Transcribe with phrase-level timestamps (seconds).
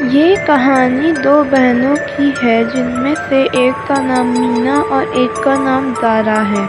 [0.00, 5.44] یہ کہانی دو بہنوں کی ہے، جن میں سے ایک کا نام مینا اور ایک
[5.44, 6.66] کا نام زارا ہے۔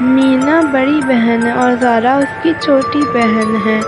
[0.00, 3.80] مینا بڑی بہن ہے اور زارا اس کی چھوٹی بہن ہے۔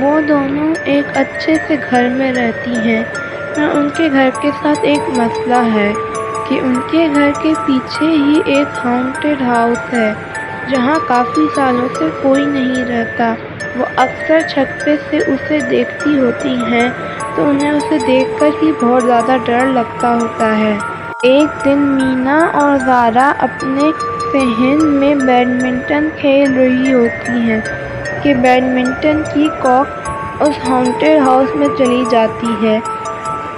[0.00, 3.04] وہ دونوں ایک اچھے سے گھر میں رہتی ہیں۔
[3.56, 5.92] پر ان کے گھر کے ساتھ ایک مسئلہ ہے
[6.48, 10.12] کہ ان کے گھر کے پیچھے ہی ایک ہانٹیڈ ہاؤس ہے۔
[10.70, 13.34] جہاں کافی سالوں سے کوئی نہیں رہتا۔
[13.74, 16.88] وہ اکثر چھت پہ سے اسے دیکھتی ہوتی ہیں،
[17.34, 20.78] تو انہیں اسے دیکھ کر ہی بہت زیادہ ڈر لگتا ہوتا ہے۔
[21.22, 23.90] ایک دن مینا اور زارا اپنے
[24.32, 27.60] صحن میں بیڈمنٹن کھیل رہی ہوتی ہیں
[28.22, 29.88] کہ بیڈمنٹن کی کاک
[30.40, 32.78] اس ہانٹیڈ ہاؤس میں چلی جاتی ہے۔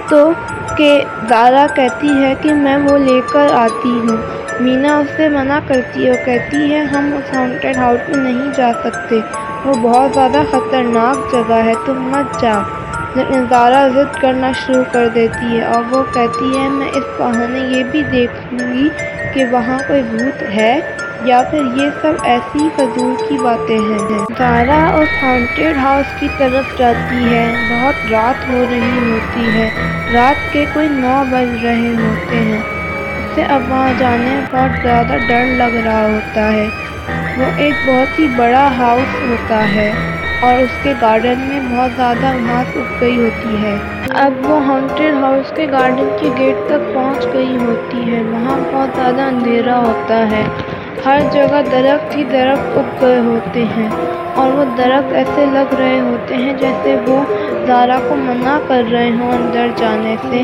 [0.09, 0.33] تو
[0.77, 4.17] کہ زارا کہتی ہے کہ میں وہ لے کر آتی ہوں۔
[4.59, 8.51] مینا اس سے منع کرتی ہے اور کہتی ہے، ہم اس ہانٹیڈ ہاؤس میں نہیں
[8.55, 9.19] جا سکتے۔
[9.65, 12.61] وہ بہت زیادہ خطرناک جگہ ہے، تم مت جاؤ
[13.15, 17.59] لیکن زارا ضد کرنا شروع کر دیتی ہے اور وہ کہتی ہے، میں اس بہانے
[17.59, 18.89] یہ بھی دیکھ لوں گی
[19.33, 20.79] کہ وہاں کوئی بھوت ہے۔
[21.25, 26.77] یا پھر یہ سب ایسی فضول کی باتیں ہیں۔ زارا اس ہانٹیڈ ہاؤس کی طرف
[26.77, 29.69] جاتی ہے۔ بہت رات ہو رہی ہوتی ہے۔
[30.13, 32.61] رات کے کوئی نو بج رہے ہوتے ہیں۔
[33.25, 36.67] اسے اب وہاں جانے میں بہت زیادہ ڈر لگ رہا ہوتا ہے۔
[37.37, 39.91] وہ ایک بہت ہی بڑا ہاؤس ہوتا ہے
[40.41, 43.77] اور اس کے گارڈن میں بہت زیادہ گھاس اگ گئی ہوتی ہے۔
[44.09, 48.89] اب وہ ہانٹیڈ ہاؤس کے گارڈن کے گیٹ تک پہنچ گئی ہوتی ہے۔ وہاں بہت
[48.95, 50.43] زیادہ اندھیرا ہوتا ہے۔
[51.05, 53.89] ہر جگہ درخت ہی درخت اگ گئے ہوتے ہیں
[54.35, 57.23] اور وہ درخت ایسے لگ رہے ہوتے ہیں جیسے وہ
[57.67, 60.43] زارا کو منع کر رہے ہوں اندر جانے سے۔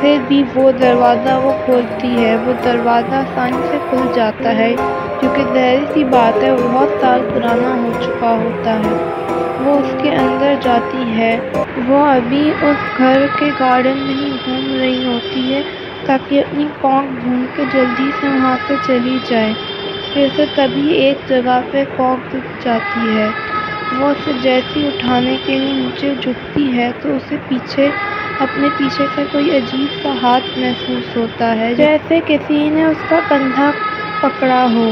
[0.00, 4.74] پھر بھی وہ دروازہ وہ کھولتی ہے، وہ دروازہ آسانی سے کھل جاتا ہے،
[5.20, 8.96] کیونکہ ظاہر سی بات ہے وہ بہت سال پرانا ہو چکا ہوتا ہے۔
[9.64, 11.50] وہ اس کے اندر جاتی ہے۔
[11.88, 15.62] وہ ابھی اس گھر کے گارڈن میں ہی گھوم رہی ہوتی ہے،
[16.06, 19.52] تاکہ اپنی کاک ڈھونڈ کے جلدی سے وہاں سے چلی جائے۔
[20.14, 23.30] پھر سے تبھی ایک جگہ پہ کاک دکھ جاتی ہے۔
[23.90, 27.88] وہ اسے جیسی اٹھانے کے لیے نیچے جھکتی ہے، تو اسے پیچھے،
[28.38, 33.20] اپنے پیچھے سے کوئی عجیب سا ہاتھ محسوس ہوتا ہے۔ جیسے کسی نے اس کا
[33.28, 33.70] کندھا
[34.22, 34.86] پکڑا ہو۔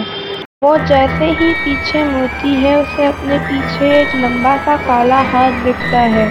[0.62, 6.02] وہ جیسے ہی پیچھے مڑتی ہے، اسے اپنے پیچھے ایک لمبا سا کالا ہاتھ دکھتا
[6.14, 6.26] ہے۔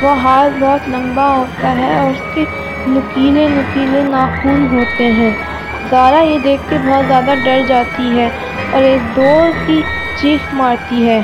[0.00, 2.44] وہ ہاتھ بہت لمبا ہوتا ہے اور اس کے
[2.86, 5.30] نکیلے نکیلے ناخن ہوتے ہیں۔
[5.90, 8.28] زارا یہ دیکھ کے بہت زیادہ ڈر جاتی ہے
[8.70, 9.82] اور ایک زور کی
[10.20, 11.20] چیخ مارتی ہے۔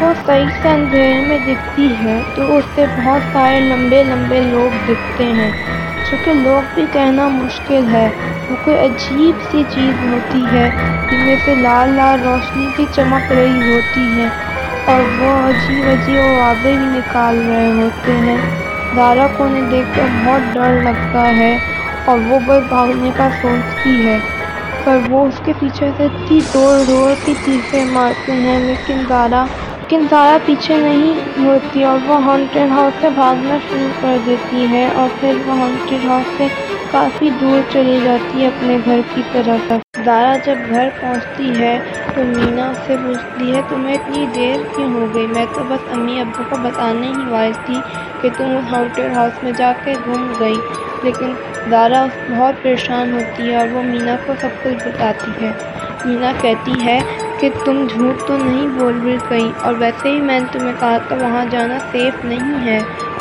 [0.00, 4.84] وہ صحیح سے اندھیرے میں دکھتی ہے تو اس سے بہت سارے لمبے لمبے لوگ
[4.88, 5.50] دکھتے ہیں۔
[6.10, 8.08] چونکہ لوگ بھی کہنا مشکل ہے،
[8.50, 10.70] وہ کوئی عجیب سی چیز ہوتی ہے
[11.10, 14.28] جن میں سے لال لال روشنی بھی چمک رہی ہوتی ہے
[14.84, 18.36] اور وہ عجیب عجیب آوازیں بھی نکال رہے ہوتے ہیں۔
[18.94, 21.73] زارا کو انہیں دیکھ کر بہت ڈر لگتا ہے۔
[22.06, 24.18] اور وہ بس بھاگنے کا سوچتی ہے۔
[24.86, 29.44] پر وہ اس کے پیچھے سے اتنی دوڑ دوڑ کی چیخیں مارتے ہیں، لیکن زارا
[29.80, 34.86] لیکن زارا پیچھے نہیں ہوتی اور وہ ہانٹیڈ ہاؤس سے بھاگنا شروع کر دیتی ہے
[34.92, 36.48] اور پھر وہ ہانٹیڈ ہاؤس سے
[36.94, 39.72] کافی دور چلی جاتی ہے اپنے گھر کی طرف۔
[40.04, 41.80] زارا جب گھر پہنچتی ہے
[42.14, 45.92] تو مینا اس سے پوچھتی ہے، تمہیں اتنی دیر کیوں ہو گئی؟ میں تو بس
[45.92, 47.74] امی ابو کو بتانے ہی والی تھی
[48.20, 50.56] کہ تم اس ہانٹیڈ ہاؤس میں جا کے گم گئی۔
[51.02, 51.34] لیکن
[51.70, 55.52] زارا بہت پریشان ہوتی ہے اور وہ مینا کو سب کچھ بتاتی ہے۔
[56.04, 57.00] مینا کہتی ہے
[57.40, 60.98] کہ تم جھوٹ تو نہیں بول رہی کہیں اور ویسے ہی میں نے تمہیں کہا
[61.08, 62.78] تھا وہاں جانا سیف نہیں ہے۔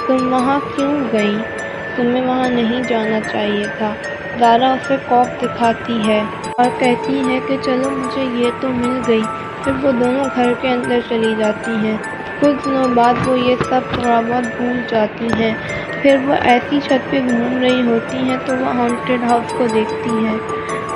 [0.08, 1.38] تم وہاں کیوں گئی؟
[1.96, 3.94] تمہیں وہاں نہیں جانا چاہیے تھا۔
[4.36, 6.22] زارا اسے کاک دکھاتی ہے
[6.58, 9.26] اور کہتی ہے کہ چلو مجھے یہ تو مل گئی۔
[9.64, 11.98] پھر وہ دونوں گھر کے اندر چلی جاتی ہیں۔
[12.42, 15.54] کچھ دنوں بعد وہ یہ سب تھوڑا بہت بھول جاتی ہیں۔
[16.00, 20.14] پھر وہ ایسی چھت پہ گھوم رہی ہوتی ہیں تو وہ ہانٹیڈ ہاؤس کو دیکھتی
[20.20, 20.38] ہیں۔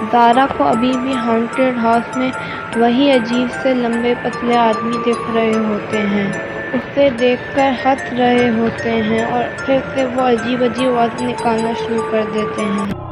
[0.02, 2.32] زارا کو ابھی بھی ہانٹیڈ ہاؤس میں
[2.76, 6.32] وہی عجیب سے لمبے پتلے آدمی دکھ رہے ہوتے ہیں۔
[6.74, 11.74] اسے دیکھ کر ہنس رہے ہوتے ہیں اور پھر سے وہ عجیب عجیب آواز نکالنا
[11.86, 13.07] شروع کر دیتے ہیں۔